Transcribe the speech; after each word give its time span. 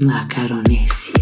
Macaronesia. 0.00 1.17